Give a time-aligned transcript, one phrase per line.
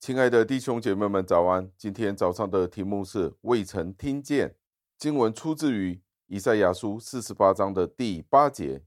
[0.00, 1.70] 亲爱的弟兄姐妹们，早安！
[1.76, 4.56] 今天早上的题目是“未曾听见”。
[4.96, 8.82] 经文出自于以赛亚书四十八章的第八节。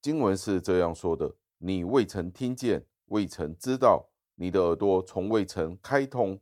[0.00, 6.40] 经文是这样说的：“你未曾听见，未曾知道，你的耳朵从未曾开通。”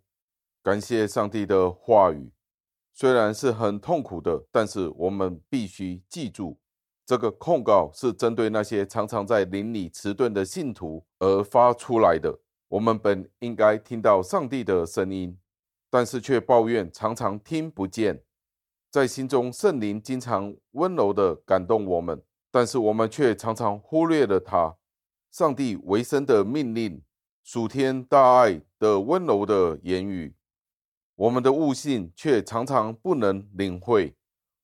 [0.62, 2.30] 感谢上帝的话语，
[2.93, 6.59] 虽然是很痛苦的，但是我们必须记住，
[7.07, 12.38] 这个控告是针对那些常常在灵里迟钝的信徒而发出来的。
[12.68, 15.38] 我们本应该听到上帝的声音，
[15.88, 18.22] 但是却抱怨常常听不见。
[18.90, 24.76] 在心中，圣灵经常温柔地感动我们，但是我们却常常忽略了他。
[25.30, 27.02] 上帝为生的命令，
[27.43, 30.34] 属天大爱的温柔的言语，
[31.15, 34.15] 我们的悟性却常常不能领会。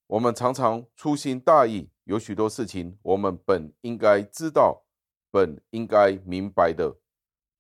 [0.07, 4.85] 我们常常粗心大意，有许多事情我们本应该知道，
[5.31, 6.97] 本应该明白的。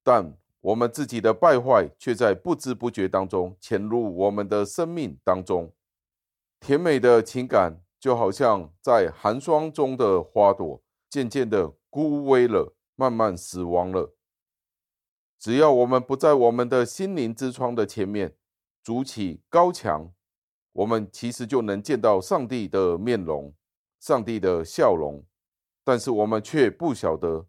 [0.05, 5.73] 但我们自己的败坏却在不知不觉当中潜入我们的生命当中。
[6.61, 14.15] 甜美的情感就好像在寒霜中的花朵，渐渐的枯萎了，慢慢死亡了。
[15.39, 18.37] 只要我们不在我们的心灵之窗的前面
[18.83, 20.13] 筑起高墙，
[20.73, 23.55] 我们其实就能见到上帝的面容，
[24.01, 25.25] 上帝的笑容。
[25.83, 27.47] 但是我们却不晓得。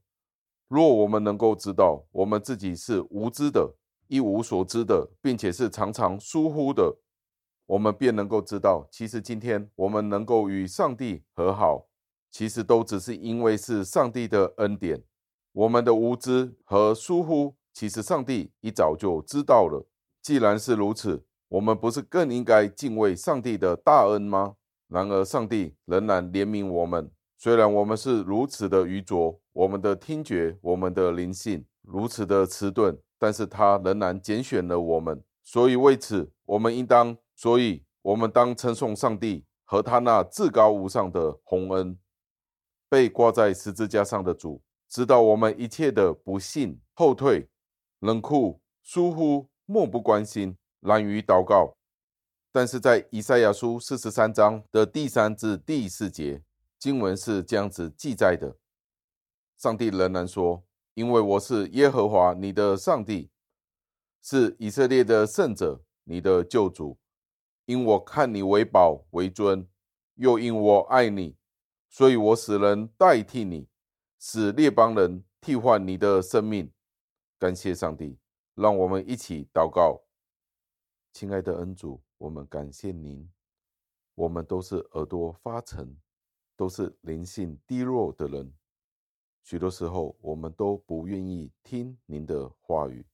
[0.68, 3.76] 若我们能够知道我们自己是无知的、
[4.08, 6.98] 一无所知的，并且是常常疏忽的，
[7.66, 11.88] 我们便能够知道，其实今天我们能够与上帝和好，
[12.32, 15.04] 其实都只是因为是上帝的恩典。
[15.52, 19.88] 我们的无知和疏忽，其实上帝一早就知道了。
[20.22, 24.56] 既然是如此，我们不是更应该敬畏上帝的大恩吗？
[24.88, 27.12] 然而，上帝仍然怜悯我们。
[27.38, 35.24] 虽然我们是如此的愚拙，我们的听觉、我们的灵性如此的迟钝，但是他仍然拣选了我们。
[35.44, 41.98] 所以为此，我们应当，所以我们当称颂上帝和他那至高无上的宏恩。
[42.90, 47.48] 被挂在十字架上的主，知道我们一切的不信、后退、
[48.00, 51.78] 冷酷、疏忽、漠不关心、懒于祷告。
[52.52, 56.42] 但是在以赛亚书四十三章的第三至第四节。
[56.78, 58.54] 经文是这样子记载的：
[59.66, 63.32] 上帝仍然说：“因为我是耶和华你的上帝，
[64.22, 67.00] 是以色列的圣者，你的救主。
[67.66, 69.68] 因我看你为宝为尊，
[70.18, 71.36] 又因我爱你，
[71.90, 73.68] 所以我使人代替你，
[74.20, 76.72] 使列邦人替换你的生命。”
[77.40, 78.20] 感谢上帝，
[78.54, 80.04] 让我们一起祷告。
[81.12, 83.28] 亲爱的恩主，我们感谢您。
[84.14, 85.98] 我们都是耳朵发沉。
[86.56, 88.54] 都是灵性低弱的人，
[89.46, 93.06] 许多时候我们都不愿意听您的话语。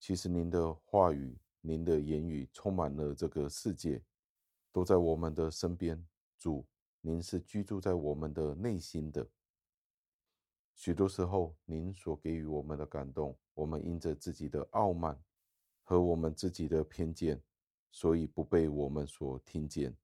[0.00, 4.02] 其实您的话语、您的言语充满了这个世界，
[4.72, 6.02] 都在我们的身边。
[6.38, 6.66] 主，
[7.02, 9.28] 您是居住在我们的内心的。
[10.74, 15.22] 许多时候，您所给予我们的感动，我们因着自己的傲慢
[15.82, 17.38] 和我们自己的偏见，
[17.90, 19.94] 所以不被我们所听见。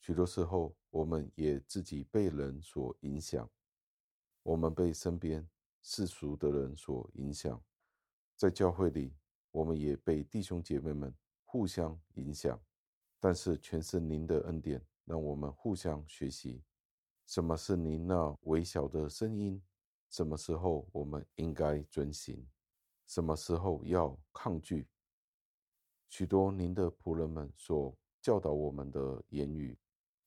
[0.00, 3.48] 许多时候，我们也自己被人所影响，
[4.48, 5.46] 我们被身边
[5.82, 7.62] 世俗的人所影响，
[8.34, 9.14] 在教会里，
[9.50, 11.14] 我们也被弟兄姐妹们
[11.44, 12.58] 互相影响。
[13.20, 16.64] 但是，全是您的恩典，让我们互相学习，
[17.26, 19.62] 什么是您那微小的声音？
[20.08, 22.42] 什么时候我们应该遵行？
[23.06, 24.88] 什么时候要抗拒？
[26.08, 29.78] 许多您的仆人们所教导我们的言语。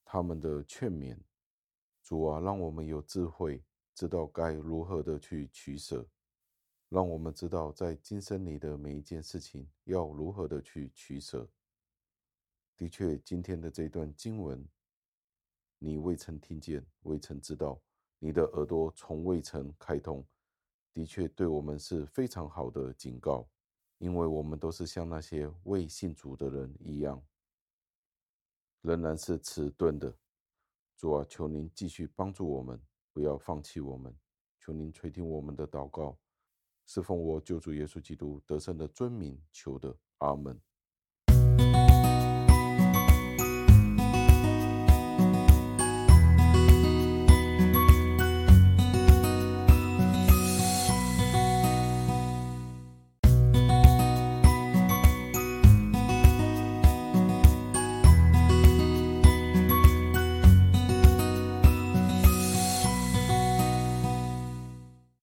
[0.06, 1.17] 他们的劝勉，
[2.03, 3.64] 主啊，让我们有智慧，
[4.02, 6.03] 知道该如何的去取舍；
[6.90, 11.48] 让我们知道在今生里的每一件事情要如何的去取舍。
[12.76, 14.68] 的确，今天的这段经文，
[15.78, 17.80] 你未曾听见，未曾知道，
[18.18, 20.26] 你的耳朵从未曾开通。
[20.96, 23.48] 的确，对我们是非常好的警告，
[24.00, 27.24] 因为我们都是像那些未信主的人一样。
[28.82, 30.18] 仍然是迟钝的，
[30.98, 32.82] 主啊，求您继续帮助我们，
[33.13, 34.16] 不要放弃我们。
[34.59, 36.17] 求您垂听我们的祷告，
[36.85, 40.61] 侍奉我救主耶稣基督得胜的尊名求的，阿门。